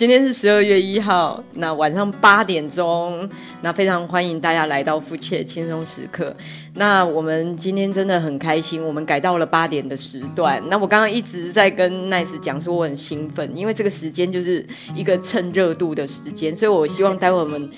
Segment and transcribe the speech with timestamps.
[0.00, 3.28] 今天是十二月一号，那晚上八点钟，
[3.60, 6.34] 那非常欢迎大家来到夫妻轻松时刻。
[6.76, 10.58] 那我们今天真的很开心，我们改到了八点的时段。
[10.70, 17.68] 那我刚刚一直在跟 Nice 讲说我很兴奋，因为这个时间就是一个趁热度的时间，所以我希望待会我们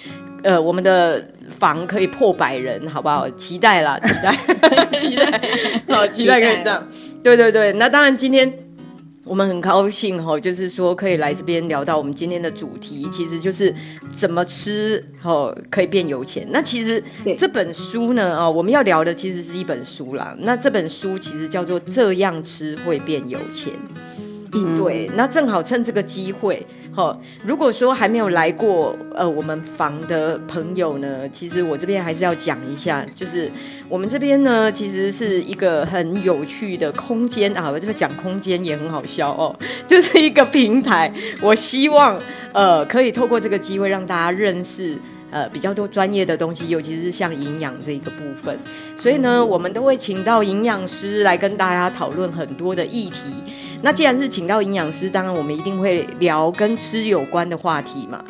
[0.45, 3.29] 呃我们的房可以破百人，好不好？
[3.31, 4.37] 期待啦，期待，
[4.97, 5.41] 期待，
[5.89, 6.89] 好，期待可以这样。
[7.25, 8.61] 对对对，那当然今天。
[9.25, 13.73] 我们很高兴哈，就是说可以来这边聊到我们今天的主题，其实就是
[14.11, 16.47] 怎么吃哦可以变有钱。
[16.51, 17.03] 那其实
[17.37, 20.37] 这本书呢啊，我们要聊的其实是一本书啦。
[20.41, 23.73] 那这本书其实叫做《这样吃会变有钱》。
[24.53, 25.11] 嗯，对。
[25.15, 26.67] 那正好趁这个机会。
[26.95, 33.51] 好，如果说还没有来过呃我们房的朋友呢，其实我这边还是要讲一下，就是
[33.89, 37.71] 我们这边呢，其实是一个很有趣的空间啊。
[37.71, 39.57] 我这个讲空间也很好笑哦，
[39.89, 41.11] 就是一个平台。
[41.41, 42.21] 我希望
[42.53, 44.95] 呃可以透过这个机会让大家认识
[45.31, 48.59] 呃比较多专业的东西，尤其是像营养这一个部分。
[48.97, 53.31] 所以呢，我们都会请到营养师来跟大家讨论很多的议题。
[53.83, 58.25] 那既然是请到营养师，当然我们一定会聊跟吃有关的话题嘛。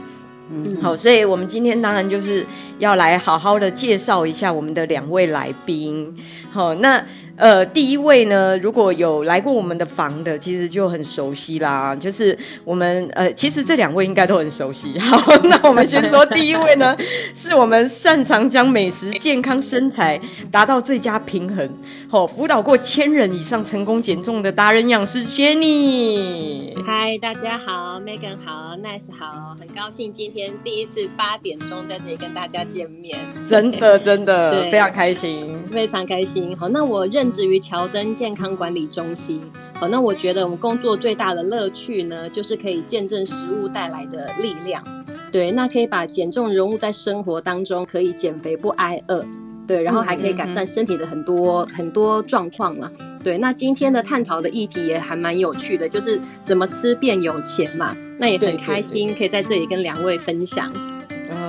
[0.50, 2.44] 嗯，好，所以我们今天当然就是
[2.78, 6.14] 要来好好的介绍一下我们的两位来宾。
[6.50, 7.04] 好，那。
[7.42, 11.92] 呃，第一位呢，如果有来过我们的房的，其实就很熟悉啦。
[11.92, 14.96] 就是我们呃，其实这两位应该都很熟悉。
[15.00, 16.96] 好，那我们先说第一位呢，
[17.34, 20.20] 是我们擅长将美食、健康、身材
[20.52, 21.68] 达到最佳平衡，
[22.08, 26.80] 好、哦，辅导过千人以上成功减重的达人养师 Jenny。
[26.86, 36.56] 嗨，大家好，Megan 好，Nice 好，很高兴今天第一次八点钟在这里跟大家见面，真的真的 非常开心，非常开心。
[36.56, 37.31] 好，那我认。
[37.32, 39.40] 至于乔登健康管理中心，
[39.74, 44.84] 好，那我觉得我们工作最大的乐趣呢，就是可以见证食物带来的力量。
[45.32, 49.24] 对，那可以把减重融入在生活当中，可以减肥不挨饿。
[49.66, 52.90] 对，然后还可以改善身体的很多、嗯、很多状况嘛。
[53.22, 57.96] 对，那今天的探讨的议题也还蛮有趣的，就是怎么吃变有钱嘛。
[58.18, 60.70] 那也很开心可以在这里跟两位分享。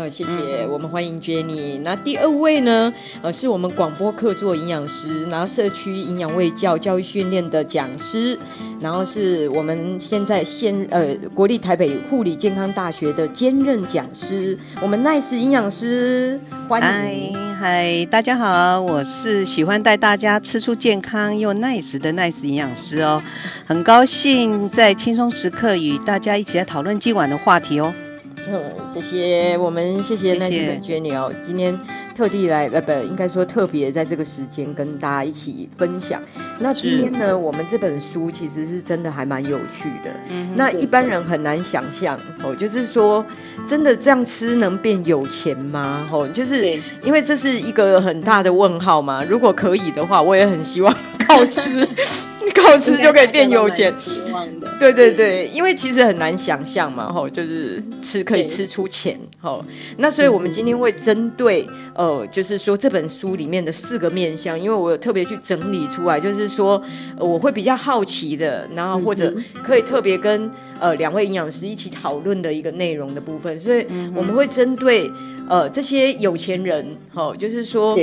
[0.04, 1.80] 哦，谢谢，我们欢迎 Jenny。
[1.82, 2.94] 那第二位呢？
[3.22, 8.38] 呃，是我们广播客座营养师，然后社区营养卫教教育训练的讲师，
[8.82, 16.38] 然后是我们现在现呃国立台北护理健康大学的兼任讲师，我们 Nice 营养师，
[16.68, 17.34] 欢迎。
[17.34, 23.24] 嗨嗨，大家好，我是喜欢带大家吃出健康又 nice 的 Nice 营养师哦，
[23.66, 27.94] 很高兴在轻松时刻与大家一起来讨论今晚的话题哦。
[28.48, 31.78] 嗯，谢谢我们，谢谢 Nice 的 Jenny 哦，今天
[32.14, 36.22] 特地来，呃，不，应该说特别在这个时间跟大家一起分享。
[36.60, 40.12] 那今天呢，我们这本书其实是真的还蛮有趣的。
[40.30, 43.26] 嗯，那一般人很难想象哦，就是说
[43.68, 46.08] 真的这样吃能变有钱吗？
[46.12, 49.24] 哦，就是因为这是一个很大的问号嘛。
[49.24, 50.96] 如果可以的话，我也很希望
[51.28, 51.88] 靠吃。
[52.54, 54.70] 靠吃就可以变有钱，希望的。
[54.80, 59.64] 对对对，因为其实很难想象嘛，吼，就是吃可以吃出钱，吼。
[59.98, 66.82] 那所以我们今天会针对，呃，就是说这本书里面的四个面向，因为我有特别去整理出来，就是说，
[67.18, 69.34] 呃，我会比较好奇的，然后或者
[69.64, 70.50] 可以特别跟
[70.80, 75.12] 呃两位营养师一起讨论的一个内容的部分，所以我们会针对
[75.50, 77.98] 呃这些有钱人，哦，就是说。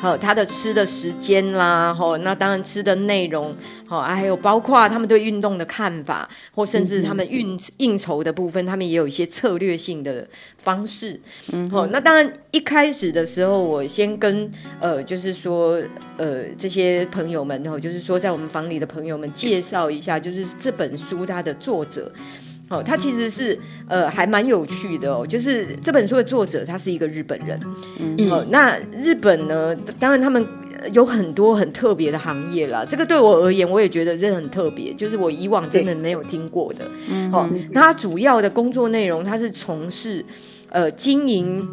[0.00, 3.54] 好，他的吃的时间啦，吼，那当然吃的内容，
[3.84, 10.24] 好，还有包括他们对运动的看法，或甚至他们运应酬的部分，他们也有一些策略性的
[10.56, 11.20] 方式。
[11.52, 14.48] 嗯，好，那当然一开始的时候，我先跟
[14.78, 15.82] 呃，就是说
[16.16, 22.12] 呃，这些朋友们，吼，就是说在我们房里的朋友们介绍一下，就是这本书它的作者。
[22.68, 23.58] 哦，他其实是
[23.88, 27.58] 呃还蛮有趣的哦，就是这本书的作者他是一个日本人，
[27.98, 30.46] 嗯，哦，那日本呢，当然他们
[30.92, 40.22] 有很多很特别的行业啦，这个对我而言我也觉得这很特别，就是我以往真的没有听过的，嗯，哦，他主要的工作内容他是从事
[40.68, 41.66] 呃经营，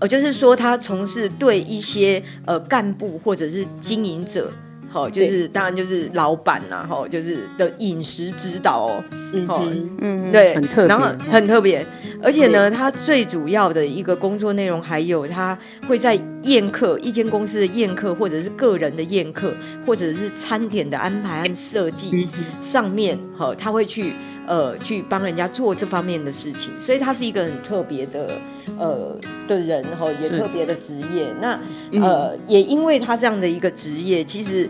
[0.00, 4.50] 呃就是说他从事对一些呃干部或者是经营者。
[4.94, 9.02] 好，就是当然就是老板呐，哈，就是的饮食指导
[9.48, 11.84] 哦，嗯嗯，对，很特别，然后很特别，
[12.22, 15.58] 而且呢，他最主要的一个工作内容还有他
[15.88, 19.52] 会在宴客，一间公司的宴客，或者是个人的宴客，
[19.84, 22.28] 或者是餐点的安排和设计
[22.60, 24.12] 上面，好，他会去。
[24.46, 28.38] 呃，去帮人家做这方面的事情，所以他是一个很特别的
[28.78, 29.16] 呃
[29.48, 31.34] 的人哈，也特别的职业。
[31.40, 31.58] 那
[32.00, 34.68] 呃，也因为他这样的一个职业，其实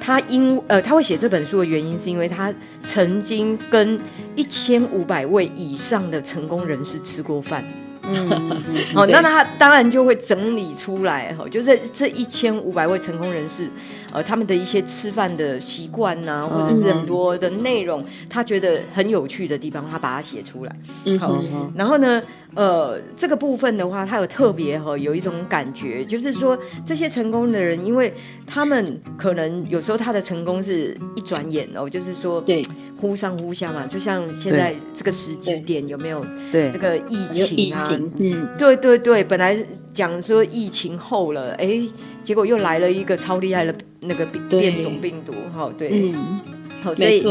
[0.00, 2.52] 他因呃他会写这本书的原因，是因为他
[2.82, 3.98] 曾经跟
[4.34, 7.64] 一千五百位以上的成功人士吃过饭。
[8.08, 8.28] 嗯，
[8.94, 13.68] 好，那他当然就会整理出来哈，就是这一千五百位成功人士，
[14.12, 20.76] 呃，他们的一些吃饭的习惯呐，或者是很多的内容，他觉得很有趣的地方，他把它写出来。
[21.04, 21.42] 嗯，好，
[21.74, 22.22] 然后呢？
[22.56, 28.12] 呃，这个部分的话，他有特别哈，有一种感觉，就是说这些成功的人，因为
[28.46, 32.64] 他们可能有时候他的成功是一转眼哦，就是说对
[32.96, 37.88] 忽上忽下嘛，就像现在这个时机点有没有对那个疫情啊？
[38.16, 39.54] 嗯，对对对，本来
[39.92, 41.82] 讲说疫情后了，哎，
[42.24, 46.14] 结果又来了一个超厉害的那个变种病毒，哈，对，嗯，
[46.82, 47.22] 好，所以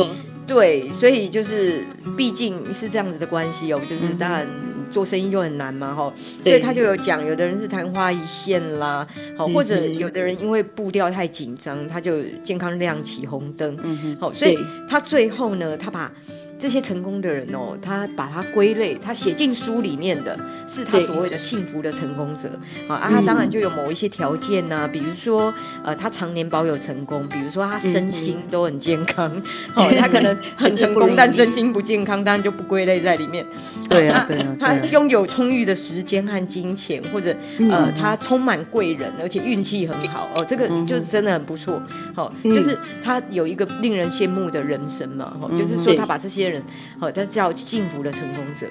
[0.48, 1.84] 对，所以就是
[2.16, 4.48] 毕竟是这样子的关系哦，就是当然。
[4.92, 6.14] 做生意就很难嘛，哈，
[6.44, 9.06] 所以他就有讲，有的人是昙花一现啦，
[9.36, 14.58] 好，或者有的人因为步调太紧张，他就健康亮起红灯，嗯，好，所以
[14.88, 16.10] 他最后呢，他把。
[16.58, 22.50] 这些成功的人哦，他把他归类，他写进书里面的是他所谓的幸福的成功者。
[22.88, 25.54] 啊，啊，他当然就有某一些条件呐、啊，比如说
[25.84, 29.30] 呃，他常年保有成功，比如说他身心都很健康，
[29.76, 33.46] 哦，他可能 很成功，但身心不健康，当然就不归类在里面。
[33.90, 37.36] 对啊， 对啊，他拥有充裕的时间和金钱，或者
[37.70, 40.30] 呃，他充满贵人，而且运气很好。
[40.36, 41.82] 哦，这个就是真的很不错。
[42.16, 46.45] 好，就是他有一个令人羡慕的人生嘛，哈，就是说他把这些。
[46.50, 46.62] 人，
[47.00, 48.68] 好，他叫幸福的成功者，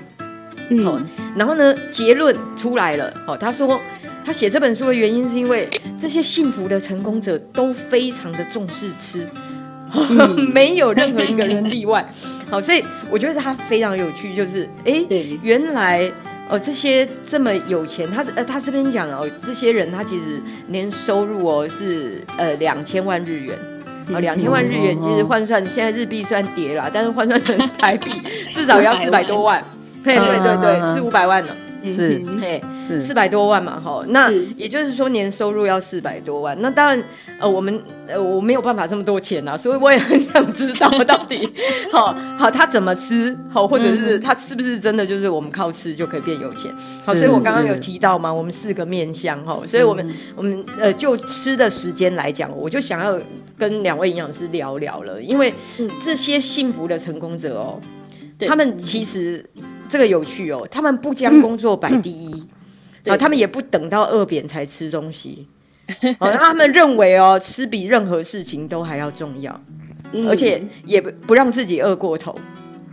[0.85, 0.99] 好，
[1.37, 3.81] 然后呢，结论出来了，好，他说
[4.25, 5.69] 他写这本书的原因是因为
[5.99, 9.26] 这些幸福的成功者都非常的重视吃，
[10.53, 12.09] 没有任何一个人例外，
[12.50, 15.05] 好， 所以我觉得他非常有趣，就是，哎，
[15.43, 16.11] 原来
[16.49, 23.59] 哦，这些这么有钱，他呃，他这边讲哦，这些人他其实年收入哦是呃两千万日元。
[24.09, 28.11] 哦，两千万日元其实换算，现在日币虽然跌了，但是换算成 台币
[28.55, 29.62] 至少要四百多万，
[30.03, 31.49] 对对对对，四五百万呢。
[31.85, 33.03] 是，嘿，是。
[33.03, 37.03] 四百多万嘛，哈，那也就是说年收入要四百多万，那当然，
[37.39, 41.49] 呃，我们呃我没有办法这么多钱啊，所以我也很想知道到底，
[41.93, 53.19] 好好他怎么吃，好，或者是他是不是真的就是我们靠吃就可以变有钱，好，所以我刚刚有提到嘛，我们四个面向哈，所以我们我们呃就吃的时间来讲，我就想要
[53.59, 55.53] 跟两位营养师聊聊了，因为
[56.05, 57.79] 这些幸福的成功者哦，
[58.47, 59.45] 他们其实。
[59.89, 62.47] 这个有趣哦，他们不将工作摆第一，
[63.09, 65.47] 啊、他们也不等到饿扁才吃东西，
[66.19, 69.61] 哦，他们认为哦，吃比任何事情都还要重要，
[70.13, 72.35] 嗯、而且也不不让自己饿过头，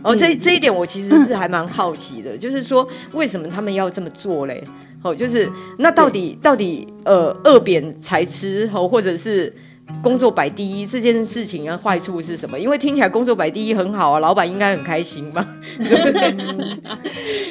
[0.02, 4.62] 哦，这这一点我其实是还蛮好奇的，嗯、就是说为什么他们要这么做嘞？
[5.02, 9.52] 哦，就是那到底到底呃饿扁才吃，哦，或者是？
[10.00, 12.58] 工作摆第一这件事情啊，坏处是什么？
[12.58, 15.46] 因为听起来工作摆第一很好啊，老板应该很开心吧？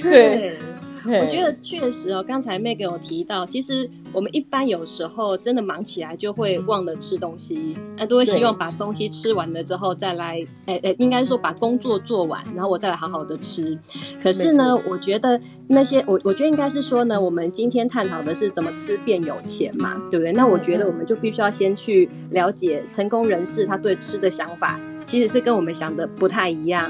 [0.01, 0.55] 对。
[1.05, 13.77] 我觉得确实哦，刚才 Megan 有提到，其实我们一般有时候真的忙起来就会忘了吃东西，那，都会希望把东西吃完了之后再来，哎哎，应该说把工作做完，然后我再来好好的吃。
[14.21, 20.31] 可是呢，我觉得那些我我觉得应该是说呢，我们今天探讨的是怎么吃变有钱嘛，对不对？
[20.33, 24.79] 那我觉得我们就必须要先去了解成功人士他对吃的想法。
[25.03, 26.89] 其实是跟我们想的不太一样，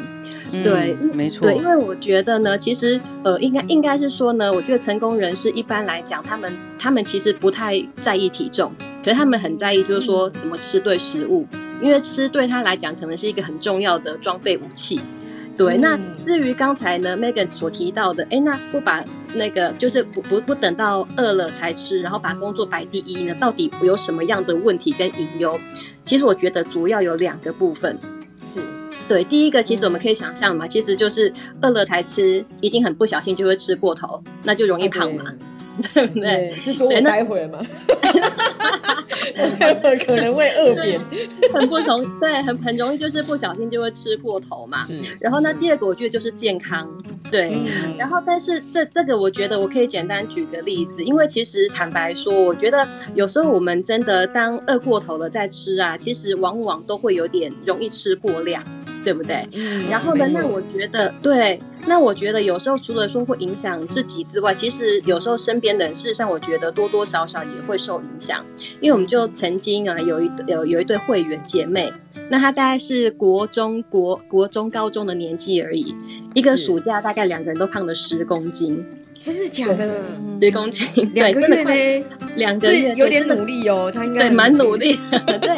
[0.51, 8.71] 嗯、对，没错，对，因为我觉得呢，其实呃，应该应该是说呢，我觉得成功人士一般来讲，他们他们其实不太在意体重，
[9.03, 11.45] 可是他们很在意，就是说怎么吃对食物，
[11.81, 14.99] 因为吃对他来讲可能是一个很重要的装备武器。
[15.57, 19.03] 对，那至于刚才呢，Megan 所提到的，哎，那不把
[19.35, 25.59] 那个就是不不不等到饿了才吃，然后把工作摆第一呢，到底有什么样的问题跟隐忧？
[26.01, 27.95] 其实我觉得主要有两个部分，
[28.45, 28.61] 是
[29.11, 29.23] 对。
[29.25, 35.25] 第一个，其实我们可以想象嘛，其实就是饿了才吃，一定很不小心就会吃过头，那就容易胖嘛。
[35.93, 36.53] 对不对？
[36.53, 37.59] 是说我待会吗？
[39.57, 40.99] 待会可能会饿扁，
[41.53, 42.19] 很不同。
[42.19, 44.85] 对，很很容易就是不小心就会吃过头嘛。
[45.19, 46.91] 然后呢，第二个我觉得就是健康。
[47.31, 47.53] 对。
[47.53, 58.61] 嗯、然后，但是这这个我觉得我可以简单举个例子，因为其实坦白说，我觉得有时候我们真的当饿过头了再吃啊，其实往往都会有点容易吃过量。
[59.03, 59.47] 对不对？
[59.53, 60.25] 嗯，然后呢？
[60.31, 68.45] 那我觉得，对，那我觉得有时候除了说会影响自己之外，其实有时候身边的人，事实上我觉得多多少少也会受影响。
[68.79, 71.91] 因为我们就曾经啊，有一有有一对会员姐妹，
[72.29, 75.95] 那她大概是国中国国中高中的年纪而已，
[76.33, 78.83] 一个暑假大概两个人都胖了十公斤。
[79.21, 80.01] 真的假的？
[80.41, 82.03] 十公斤，对，真的快
[82.35, 84.97] 两个月有点努力哦，她应该对蛮努力，
[85.39, 85.55] 对。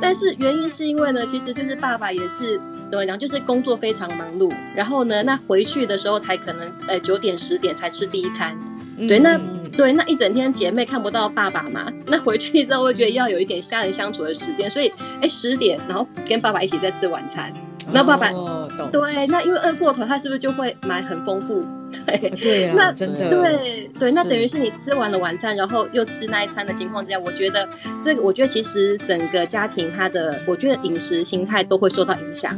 [0.00, 8.58] 但是原因是因为呢，其实就是爸爸也是怎么讲，就是工作非常忙碌，然后呢，那回去的时候才可能呃九点十点才吃第一餐，
[8.96, 9.40] 嗯、对，那
[9.76, 17.52] 对那一整天姐妹看不到爸爸嘛，那回去之后会觉得要有一点家人相处的时间，所以哎十点然后跟爸爸一起在吃晚餐，
[17.92, 21.64] 那爸爸、哦、对，那因为饿过头，他是不是就会买很丰富？
[21.90, 27.68] 对对啊，那真的对对，那等于是你吃完了晚餐，然后又吃那一餐的情况之下，我觉得
[28.02, 32.56] 这个，我觉得其实整个家庭他的，我觉得饮食心态都会受到影响。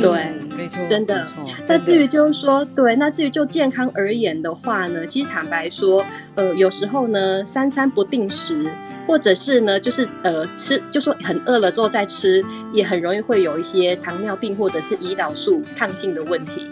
[0.00, 1.26] 对，没错，真的。
[1.66, 6.04] 那至于就是说，对，那至于就健康而言的话呢，其实坦白说，
[6.36, 8.70] 呃，有时候呢，三餐不定时，
[9.08, 16.68] 或者是呢，就是呃吃，就说很饿了之后再吃，也很容易会有一些糖尿病或者是胰岛素抗性的问题。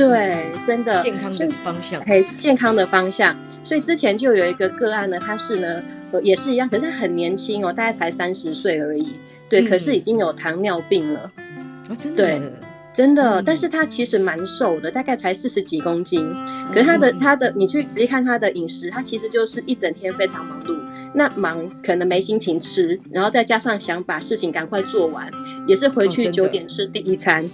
[0.00, 3.36] 对，真的健康的方向，嘿，健康的方向。
[3.62, 9.06] 所以之前就有一个个案呢，他是呢，呃，也是一样，可是他很年轻哦，大概才三十岁而已。
[9.46, 11.30] 对，嗯、可是已经有糖尿病了。
[11.90, 12.24] 啊，真的？
[12.24, 12.40] 对，
[12.94, 13.42] 真的。
[13.42, 16.26] 嗯、但是他其实蛮瘦的，大概才四十几公斤。
[16.72, 20.78] 可是他的、嗯、他的，你去仔细看他的饮食，他其实就是一整天非常忙碌。
[21.12, 25.30] 那忙可能没心情吃，然后再加上想把事情赶快做完，
[25.66, 27.44] 也是回去九点吃第一餐。
[27.44, 27.50] 哦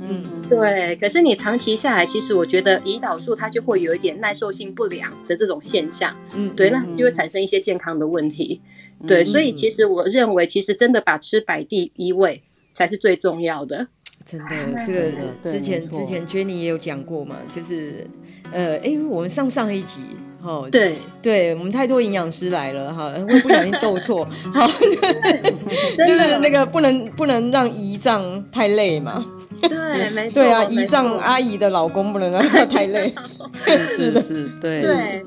[0.00, 0.96] 嗯，对。
[0.96, 6.14] 可是你长期下来，其实我觉得胰岛素它就会有一点耐受性不良的这种现象。
[6.34, 8.60] 嗯，对，那就会产生一些健康的问题。
[9.00, 13.88] 嗯、对，所以其实我认为，其实真的把吃摆第一位才是最重要的。
[14.24, 15.10] 真的，这个
[15.42, 18.06] 之前之前 Jenny 也有讲过嘛，就是
[18.52, 20.02] 呃，哎，我们上上一集。
[20.40, 24.24] 哦，对对，我们太多营养师来了哈，会不小心斗错，
[24.54, 29.26] 好，就是那个不能不能让胰脏太累嘛，
[29.68, 33.12] 对，没错，对啊，姨丈阿姨的老公不能让他太累，
[33.58, 35.24] 是 是是， 对对。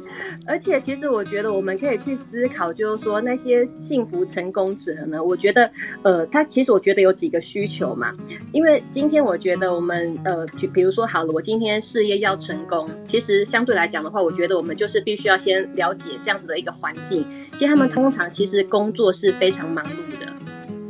[0.47, 5.69] 而且，其实我觉得我们可以去思考，就是说那些幸福成功者呢，我觉得，
[6.01, 8.11] 呃，他其实我觉得有几个需求嘛。
[8.51, 17.23] 因为今天我觉得我们，呃，就比如说好了，我今天事业要成功，其实相对来讲的话，我觉得我们就是必须要先了解这样子的一个环境。
[17.53, 20.25] 其实他们通常其实工作是非常忙碌的，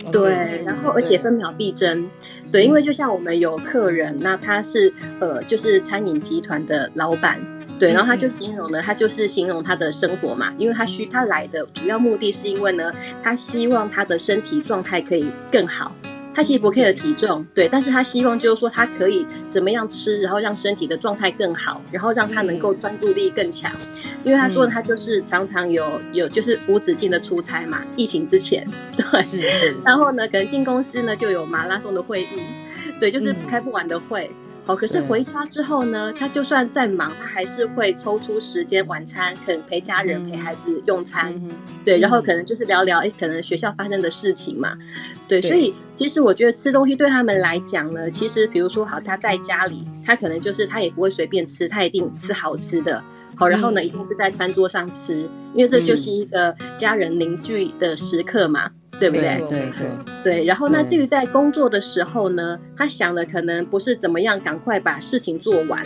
[0.05, 2.09] 嗯、对，然后而且分秒必争，
[2.51, 7.39] 对，因为就像我们有客人，那他是呃，就是餐饮集团的老板。
[7.79, 12.91] 对，然后他就形容呢，他就是形容他的生活嘛，因为他需他来的主要目的是因为呢，
[13.23, 15.91] 他希望他的身体状态可以更好。
[16.33, 23.71] 他其实不 care 体重，对，但是他希望就是说他可以怎么样吃，然后让身体的状态更好，然后让他能够专注力更强。
[24.23, 29.75] 因为他说他就是常常有有就是无止境的出差嘛，疫情之前，对，是是。
[29.83, 32.27] 然后呢，可能进公司呢就有马拉松的会议，
[32.99, 34.31] 对，就是开不完的会。
[34.63, 41.33] 好，可是回家之后呢，他就算再忙，他还是会抽出时间晚餐，可能陪家人、陪孩子用餐，
[41.83, 44.77] 对，然后可能就是聊聊，哎，可能学校发生的事情嘛，
[45.27, 53.03] 对，所以其实我觉得吃东西对他们来讲呢，其实比如说好，他在家里，他可能就是他也不会随便吃，他一定吃好吃的，
[53.35, 58.69] 好，然后呢，一定是在餐桌上吃，因为这就是一个家人凝聚的时刻嘛。
[59.01, 59.43] 对不对？
[59.49, 59.87] 对对。
[60.23, 60.45] 对。
[60.45, 65.85] 然后那至于在工作的时候呢，他想的可能不是怎么样赶快把事情做完，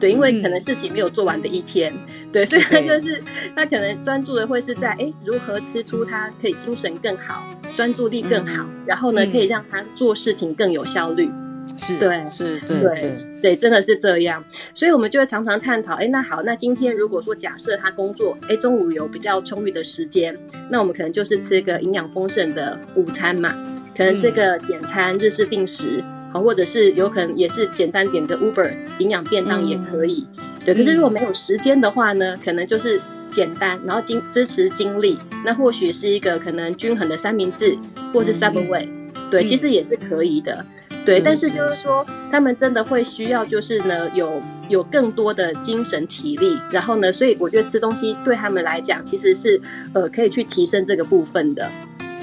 [0.00, 1.92] 对，因为可能事情没有做完的一天，
[2.32, 3.22] 对，所以他就是
[3.54, 7.44] 他可能专注的会是在哎，如何吃出他可以精神更好，
[7.76, 11.30] 专注力更好，然后呢，可以让他做事情更有效率。
[11.76, 20.36] 是对，是对，对，对，真的是这样，所以我们就会常常探讨，哎，那好，那今天如果说假设他工作，哎，中午有比较充裕的时间，
[20.70, 23.54] 那我们可能就是吃个营养丰盛的午餐嘛，
[23.96, 26.02] 可能吃个简餐日式定食，
[26.32, 30.26] 好，或者是有可能也是简单点个 Uber 营养便当也可以，
[30.64, 30.74] 对。
[30.74, 37.76] 可是如果没有时间的话呢，可能就是简单，然后精支持精力，那或许是一个可能均衡的三明治，
[38.12, 38.88] 或是 Subway，
[39.30, 40.64] 对，其实也是可以的。
[41.04, 49.60] 对，但是就是说，他们真的会需要，就是呢，有有更多的精神体力，然后呢，所以我觉得吃东西对他们来讲，其实是
[49.92, 51.68] 呃可以去提升这个部分的。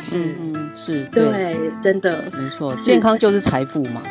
[0.03, 4.01] 是嗯是，对，对真的没错，健康就是财富嘛，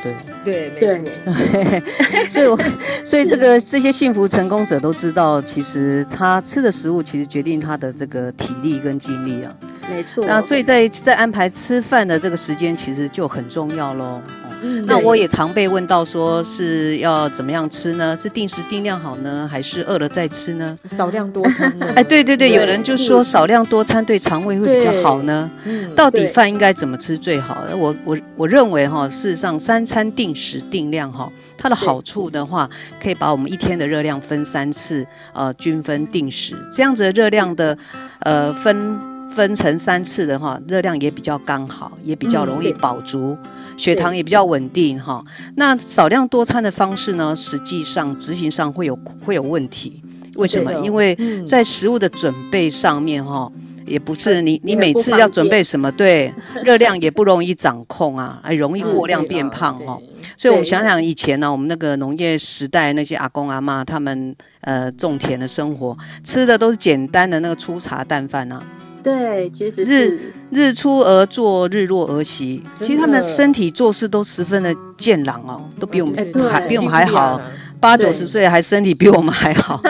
[0.45, 2.31] 对对没错。
[2.31, 2.57] 所以我，
[3.05, 9.53] 所以这个这些幸福成功者都知道，其实他吃的食物其实决定他的这个体力跟精力啊。
[9.91, 10.25] 没错。
[10.25, 14.23] 那所以在在安排吃饭的这个时间，其实就很重要喽。
[14.63, 18.17] 嗯，那我也常被问到，说是要怎么样吃呢？
[18.17, 20.77] 是定时定量好呢，还是饿了再吃呢？
[20.85, 21.87] 少量多餐呢？
[21.97, 25.51] 哎，对对对，有人就说少量多餐对肠胃会比较好呢。
[25.65, 27.65] 嗯，到底饭应该怎么吃最好？
[27.77, 32.69] 我我我认为哈，事实上三餐定时定量哈，它的好处的话，
[33.03, 37.77] 可以把我们一天的热量分三次，呃，均分定时，这样子的热量的
[38.21, 39.10] 呃分。
[39.35, 45.25] 分成三次的话，热量也比较刚好，也比较容易饱足，嗯、血糖也比较稳定哈。
[45.57, 50.03] 那少量多餐的方式呢，实际上执行上会有会有问题。
[50.37, 50.73] 为什么？
[50.85, 53.51] 因为在食物的准备上面哈，
[53.87, 56.33] 也不是你你每次要准备什么，对，
[56.65, 59.99] 热量也不容易掌控啊，还容易过量变胖哈。
[60.37, 68.63] 所以我们想想以前呢，我们那个农业时代那些阿公阿妈，他们呃种田的生活，吃的都是简单的那个粗茶淡饭啊。
[69.03, 72.63] 对，其实日日出而作，日落而息。
[72.75, 76.17] 其实他们的身体做事都十分的健朗哦，都比我们
[76.51, 77.41] 还比我们还好。
[77.81, 79.81] 八九十岁还身体比我们还好，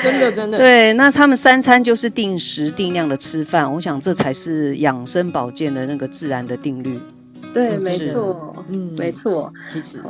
[0.00, 0.56] 真 的真的。
[0.62, 6.96] 对，那他们三餐就是定时定量的吃饭，我想这才是养生保健的那个自然的定律。
[7.52, 10.00] 对，没错，嗯，没错，其实。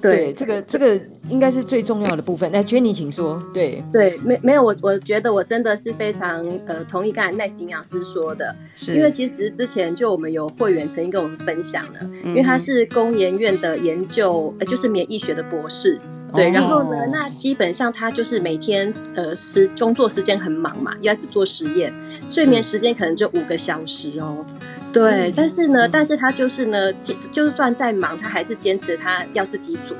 [0.00, 2.50] 对，这个这个应该是最重要的部分。
[2.52, 3.42] 那 Jenny，请说。
[3.52, 15.98] 对对，没没有我，我觉得我真的是非常呃同意刚才 Nice 营养师说的，是因为其实之前就我们有会员曾经跟我们分享了，因为他是工研院的研究，呃，就是免疫学的博士。
[16.34, 21.92] 对，然后呢，那基本上他就是每天呃时工作时间很忙嘛，要一直做实验，
[22.28, 24.44] 睡眠时间可能就五个小时哦。
[24.92, 26.92] 对，嗯、但是呢，嗯、但是他就是呢，
[27.32, 29.94] 就算再忙，他还是坚持他要自己煮。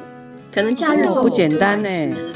[0.52, 1.88] 可能假日做不简单呢，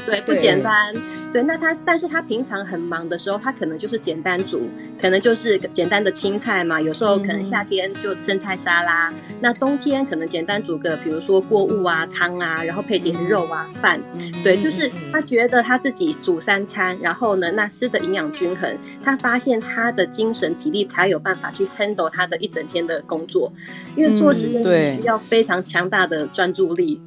[0.05, 0.93] 对，不简单。
[1.33, 6.79] 对，那他，但是他平常很忙的时候，他可能就是简单煮，可能就是简单的青菜嘛。
[6.79, 13.99] 有时候可能夏天就生菜沙拉，那冬天可能简单煮个，比如说锅物啊、汤啊，然后配点肉啊、饭。
[14.41, 23.51] 对，就是他觉得他自己煮三餐，然后呢，那吃的营养均衡，他发现他的精神体力才有办法去 handle 他的一整天的工作，
[23.97, 27.01] 因为做实验是需要非常强大的专注力。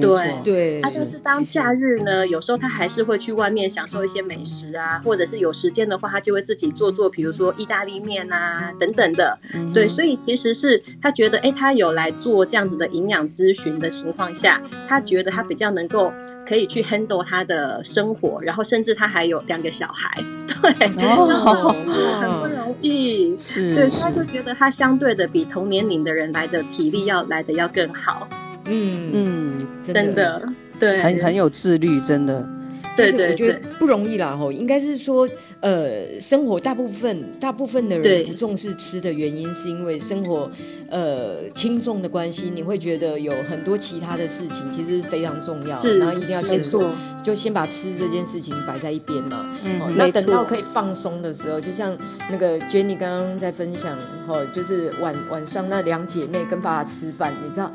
[0.00, 9.38] 对对，他就是当假日呢，有时候他还是会去外面享受一些美食啊，或者是有时间的话，他就会自己做做，比如说意大利面啊等等的。
[9.74, 16.12] 对，所以其实是他觉得，哎，他有来做这样子的营养咨询的情况下，他觉得他比较能够
[16.46, 20.10] 可以去 handle 他的生活，然后甚至他还有两个小孩，
[20.46, 23.36] 对，真的很不容易。
[23.38, 28.26] 是，对，他就觉得他相对的比同年龄的人来的体力要来的要更好。
[28.72, 30.42] 嗯嗯，真的，
[30.80, 32.48] 对，很很有自律，真的。
[32.94, 35.26] 对对，我觉得不容易啦，吼，应该是说，
[35.60, 40.50] 呃，生活大部分大部分的人不重视吃的原因，是因为生活
[40.90, 46.92] 呃轻重的关系，你会觉得有很多其他的事情其实非常重要，然后一定要先做，
[47.24, 49.56] 就先把吃这件事情摆在一边嘛。
[49.64, 51.96] 嗯，那等到可以放松的时候，就像
[52.30, 57.72] 那个 Jenny 刚刚在分享，吼，就是晚晚上那两姐妹跟爸爸吃饭，你知道。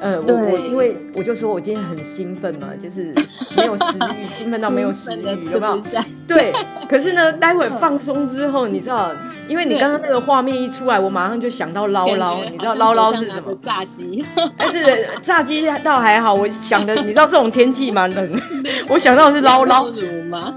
[0.00, 3.12] 呃，我我因为我就说我今天很兴奋嘛，就是
[3.56, 3.84] 没有食
[4.18, 5.78] 欲， 兴奋到没有食欲，有没有？
[6.26, 6.52] 对，
[6.88, 9.10] 可是呢，待会放松之后，你知道，
[9.46, 13.54] 因为你刚刚那个画面一出来，我马上就想到捞捞，你知道捞捞是什么？
[13.62, 14.24] 炸鸡。
[14.56, 18.40] 但是炸鸡倒还好，我想的，你知道这种天气蛮冷，
[18.88, 20.54] 我想到的是捞捞乳吗？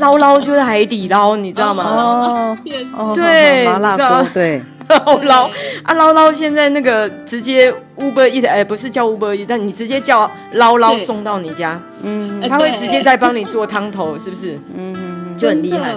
[0.00, 2.56] 捞捞就是海底捞，你知道吗？
[2.96, 4.62] 哦， 对，麻辣锅，对。
[4.88, 5.50] 捞捞
[5.82, 14.58] 啊，捞捞现在那个直接 Uber Eats，哎，不是叫 Uber Eats，但你直接叫捞捞送到你家，嗯，他会直接再帮你做汤头，是不是？
[14.76, 15.96] 嗯，就很厉害。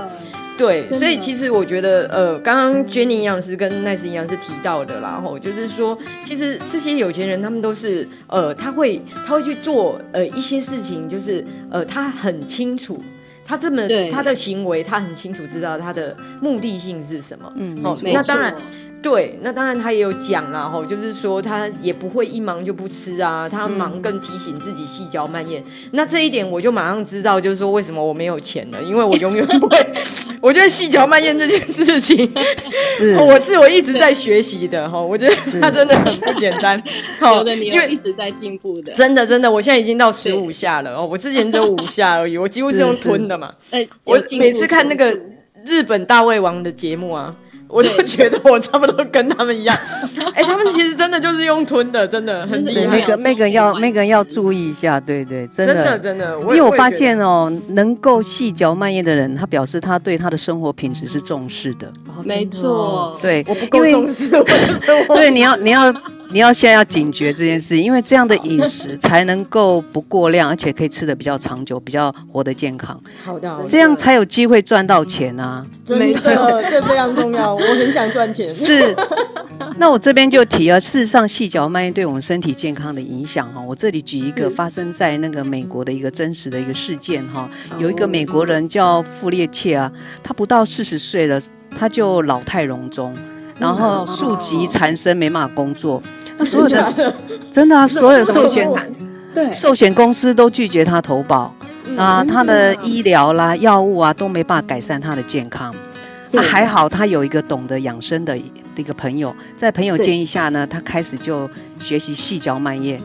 [0.58, 13.00] 对，所以其实我觉得，呃，刚刚 Jenny 营养师跟 Nice 营养师提到的啦，吼，就是说，其实这些有钱人他们都是，呃，他会他会去做，呃，一些事情，就是，呃，他很清楚。
[13.47, 13.81] 他这么
[14.12, 17.51] 他的行为，他很清楚知道他的目的性是什么。
[17.55, 18.53] 嗯，哦，那当然。
[19.01, 25.62] 对，那当然他也有讲啦，吼，就是说他也不会一忙就不吃啊，他忙更提醒自己细嚼慢咽。
[25.62, 29.77] 嗯、那这一点我就马上知道，就是说为什么我没有钱了，因为我永远不会。
[30.41, 32.29] 我觉得细嚼慢咽这件事情
[32.97, 36.81] 是，我是我一直在学习的哈，我觉得他真的很不简单。
[37.19, 43.53] 好的，你因为一直在进步的，真的真的，我现在已经到十五下了哦，我之前只有五下而已，我几乎是用吞的嘛。
[43.71, 45.12] 哎，我每次看那个
[45.65, 47.33] 日本大胃王的节目啊。
[47.67, 49.75] 我就觉得我差不多跟他们一样，
[50.34, 52.99] 哎、欸，他们其实真的就是用吞的，真的很厉害。
[52.99, 61.91] 那个那个要那个要注意一下，对对，真的真的，真的因为我发现哦，能够细嚼慢咽的人，他表示他对他的生活品质是重视的。
[62.23, 65.15] 没错，对，我不够重视我的生活。
[65.19, 65.93] 对，你要你要。
[66.29, 72.99] 你要现在要警觉这件事，因为这样的饮食才能够不过量，而且可以吃的比较长久，比较活得健康。
[73.23, 75.65] 好的，这样才有机会赚到钱啊！
[75.85, 76.19] 真的，
[76.69, 77.53] 这非常重要。
[77.55, 78.47] 我很想赚钱。
[78.49, 78.95] 是，
[79.77, 91.39] 那我这边就提了，事实上细嚼慢咽对我们身体健康的影响哈，我这里举一个发生在那个美国的一个真实的一个事件哈，有一个美国人叫傅列切啊，他不到四十岁了，
[91.77, 93.15] 他就老态龙钟，
[93.60, 96.02] 然后数疾缠身，没办法工作。
[96.38, 97.13] 那所有的
[97.50, 98.70] 真的啊，所有寿险
[99.34, 99.52] 对。
[99.54, 101.54] 寿险公司都拒绝他投保。
[101.98, 105.74] 啊，他的医疗啦、药物啊都没办法改善他的健康。
[106.32, 113.02] 那还好，他有一个懂得养生的一个朋友，在朋友建议下呢，他开始就学习细嚼慢咽，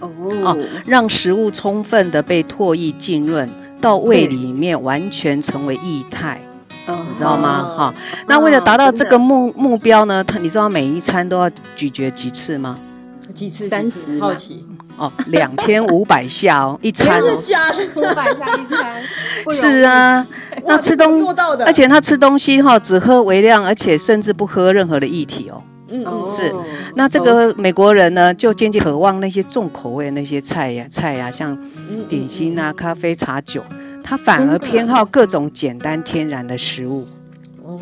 [0.00, 3.48] 哦，让食物充分的被唾液浸润
[3.80, 6.40] 到胃里面，完全成为液态，
[6.96, 7.74] 你知道吗？
[7.76, 7.94] 哈，
[8.26, 12.78] 那为了达到这个目目标呢，他你知道每一餐都要咀嚼几次吗？
[13.34, 13.68] 几次？
[13.68, 14.18] 三十？
[14.20, 14.64] 好奇。
[14.96, 17.38] 哦，两千五百下哦， 一餐哦，
[17.96, 19.02] 五百下一餐，
[19.54, 20.26] 是啊，
[20.66, 21.26] 那吃东西，
[21.64, 25.62] 而且他吃东西哈，只喝微量，而且甚至不喝任何的液体哦。
[25.90, 26.52] 嗯，是。
[26.96, 31.56] 那这个美国人呢，就渐渐渴望那些重口味那些菜呀菜呀，像
[32.08, 33.62] 点心啊、咖啡、茶酒，
[34.08, 37.06] 他反而偏好各种简单天然的食物。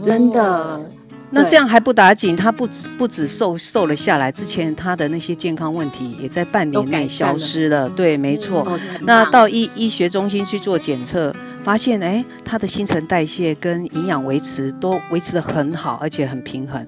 [0.02, 0.84] 真的。
[1.30, 7.82] 那这样还不打紧，他不止不止瘦瘦了下来，之前他的那些健康问题也在半年内消失了。
[7.82, 8.66] 了对，没错。
[8.68, 16.84] 嗯、那到医医学中心去做检测，发现哎，他的新陈代谢跟营养维持都维持的很好，而且很平衡。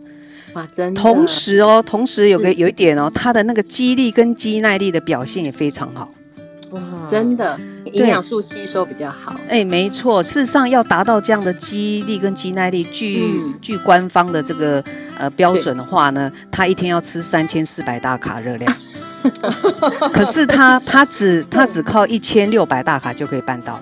[0.55, 1.01] 哇，真的。
[1.01, 6.13] 同时哦，同时有个有一点哦，他的那个肌力跟肌耐力的表现也非常好。
[6.71, 7.59] 哇，真的。
[7.93, 10.23] 营养素吸收比较好，哎，没错。
[10.23, 14.85] 事实上，要达到这样的肌力跟肌耐力，据、嗯、据官方的这个
[15.19, 18.71] 呃标准的话呢，他一天要吃三千四百大卡热量。
[20.13, 23.81] 可是他他只他只靠一千六百大卡就可以办到，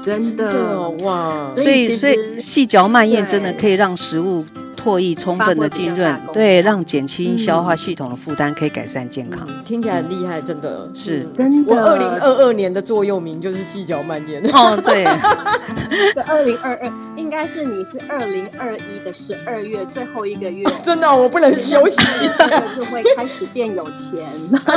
[0.00, 1.52] 真的哇！
[1.56, 4.46] 所以所以细嚼慢咽真的可以让食物。
[4.78, 9.46] 唾液充分的浸润，对，让减轻消化系统的负担，可以改善健康。
[9.64, 11.74] 听起来很厉害，真的是真的。
[11.74, 14.40] 我二零二二年的座右铭就是细嚼慢咽。
[14.52, 15.04] 哦，对。
[16.26, 20.64] 二零二二应该是你是二零二一的十二月最后一个月。
[20.84, 24.20] 真的，我不能休息一下就会开始变有钱。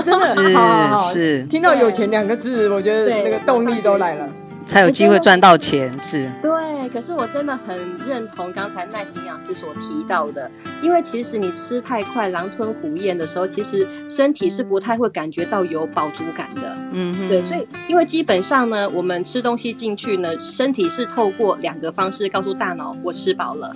[0.04, 0.28] 真的
[1.14, 1.44] 是是。
[1.44, 4.28] 听到有钱两个字，我觉得那个动力都来了。
[4.66, 6.32] 才有机会赚到钱，是。
[6.42, 10.50] 对，可是我真的很认同刚才 Nice 营养师所提到的，
[10.82, 16.78] 因为其实你吃太快、狼吞虎咽的时候，其实身体是不太会感觉到有饱足感的。
[16.92, 23.76] 嗯哼，对，所以因为基本上呢，我们吃东西进去呢，身体是透过两个方式告诉大脑我吃饱了。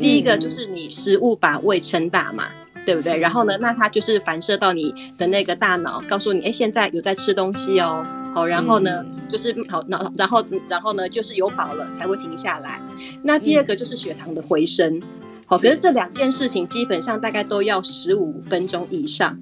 [0.00, 2.44] 第一个就是你食物把胃撑大嘛，
[2.84, 3.18] 对不对？
[3.18, 8.04] 然后呢，那它就是反射到你的那个大脑，告诉你，哎，现在有在吃东西哦。
[8.36, 12.78] 好，然后呢，嗯、就是好，然然后然后呢，就是有饱了才会停下来。
[13.22, 15.00] 那第二个就是血糖的回升。
[15.46, 19.40] 好、嗯，可是这两件事情基本上大概都要十五分钟以上。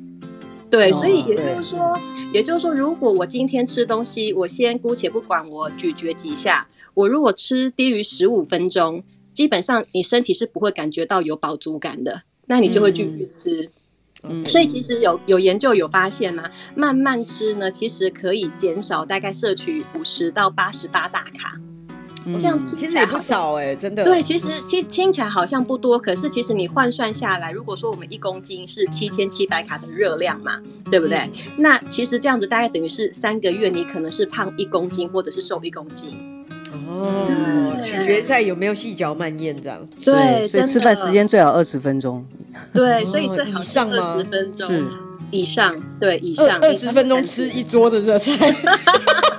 [0.70, 1.98] 对，哦、所以也就是说，
[2.32, 9.02] 也就是说，如果我今天吃东西，我先姑且不管我咀嚼几下，我如果吃低于十五分钟，
[9.32, 13.64] 基本上你身体是不会感觉到有饱足感的，那你就会继续吃。
[13.64, 13.70] 嗯
[14.28, 21.58] 嗯，所以其实有有研究有发现呢、啊，慢慢吃呢，其实可以减少大概摄取五十到八十八大卡，
[22.26, 24.02] 嗯、这样其实也不少哎、欸，真的。
[24.02, 30.58] 对，其实其实听起来好像不多，可是其实你换算下来，如果说我们一公斤是七千七百卡的热量嘛，
[30.90, 31.18] 对不对？
[31.18, 36.33] 嗯、那其实这样子大概等于是三个月，你可能是胖一公斤，或者是瘦一公斤。
[36.94, 37.82] 哦，对。
[37.82, 39.78] 取决在有没有细嚼慢咽这样。
[40.04, 42.24] 对，所以吃饭时间最好二十分钟。
[42.72, 44.68] 对，所以最好上二十分钟。
[44.68, 44.84] 是。
[45.30, 46.60] 以上，对，以上。
[46.60, 48.54] 二十分钟吃一桌的热菜，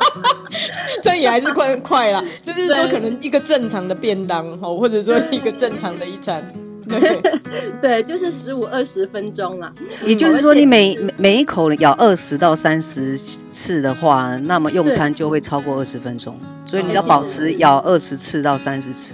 [1.01, 2.21] 这也还是快快啦。
[2.43, 6.45] 就是说，可能一个正常的便当，或者说一个正常的一餐，
[6.87, 9.71] 对，对，就是十五二十分钟啦。
[10.05, 13.17] 也就是说，你每每一口咬二十到三十
[13.51, 16.37] 次的话，那么用餐就会超过二十分钟。
[16.65, 19.13] 所以你要保持咬二十次到三十次。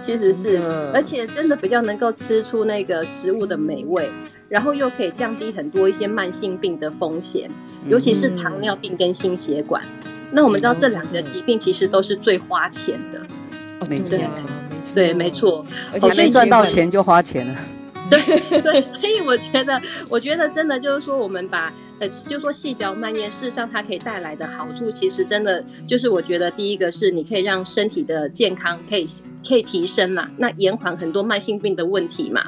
[0.00, 0.58] 其实是，
[0.94, 4.08] 而且真的比较能够吃出那个食物的美味，
[4.48, 7.50] 然后又可以降低很多一些慢性病的风险，
[7.88, 9.82] 尤其是糖尿病跟心血管。
[10.30, 13.18] 那我们知道这两个疾病其实都是最花钱的。
[13.80, 14.16] 哦，没错，
[14.98, 17.54] 对，没错，而且没赚到钱就花钱了。
[18.10, 29.06] 对对，所以我觉得，我觉得真的就是说，我们把呃，就是说细嚼慢咽，事实上它可以带来的好处，其实真的就是我觉得第一个是你可以让身体的健康可以。
[29.46, 32.42] 可以提升啦，那延缓很多慢性病的问题嘛。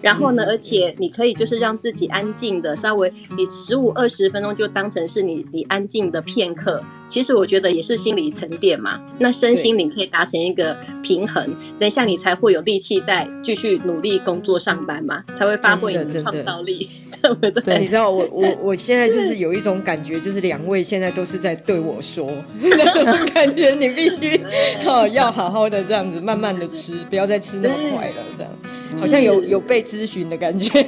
[0.00, 6.82] 然后呢，而且你可以就是让自己安静的，稍微你十五二十分钟就当成是你你安静的片刻。
[7.08, 16.88] 其实我觉得也是心理沉淀嘛，那身心灵可以达成一个平衡，等一下你才会有力气再继续努力工作上班嘛，才会发挥你的创造力，
[17.20, 17.78] 对不对？
[17.80, 22.26] 你知道我我我现在就是有一种感觉，就是两位现在都是在对我说，
[22.58, 24.40] 那种感觉你必须
[24.88, 28.50] 哦要好好的这样子慢慢慢的吃，不要再吃那么快了，这样。
[28.98, 30.86] 好像有有被咨询的感觉，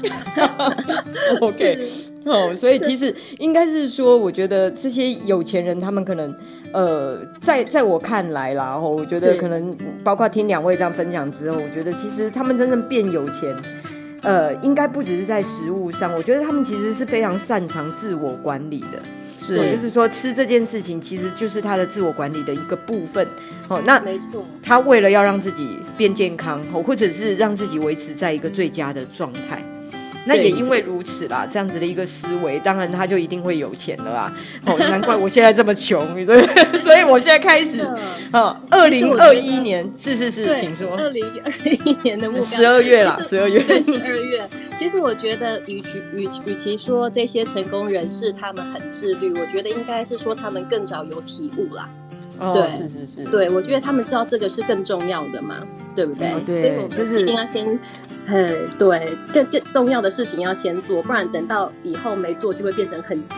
[1.40, 1.86] OK，
[2.24, 6.34] 哦，所以其实应该是说，我觉得这些有钱人他们可能，
[6.72, 13.54] 呃，在在我看来啦，然后我觉得可能包括听两位这样分享之后，我觉得其实他们真正变有钱，
[14.22, 19.02] 呃，应该不只是在食物上，我觉得他们其实是非常擅长自我管理的。
[19.54, 23.26] 是，就是说吃这件事情其实就是他的自我管理的一个部分。
[23.68, 29.62] 哦，那没错，他为了要让自己变健康，或者是让自己维持在一个最佳的状态。
[30.28, 34.34] 那也因为如此啦，这样子的一个思维，当然他就一定会有钱的啦。
[34.64, 36.44] 哦， 难怪我现在这么穷，对，
[36.82, 37.86] 所以我现在开始，
[38.32, 40.96] 啊，二零二一年，是是是，请说。
[40.96, 44.48] 二零二一年的目标，十二月啦，十二月，十二月。
[44.78, 51.88] 其实我觉得与，与其与与其说这些成功人士他们很自律，我觉得应该是说他们更早有体悟啦。
[52.38, 55.56] 哦、对，是是是，对，我觉得他们知道这个是更重要的嘛，
[55.94, 56.28] 对不对？
[56.28, 57.66] 哦、对，所以我就是一定要先，
[58.26, 63.36] 很对，更更重要的事情要先做，不然等到以后没做就会变成很急，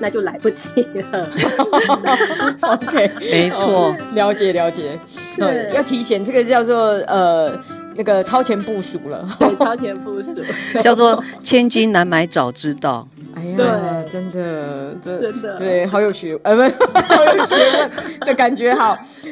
[0.00, 1.28] 那就来不及了。
[2.62, 4.98] OK，没错、哦，了解了解。
[5.36, 6.76] 对，要提前，这个叫做
[7.06, 7.56] 呃
[7.96, 10.42] 那个超前部署了，对，超前部署，
[10.82, 13.06] 叫做千金难买早知道。
[13.34, 16.62] 哎呀，对真的，真的，对，好有学，呃，不，
[17.14, 18.96] 好有学问的感觉，好。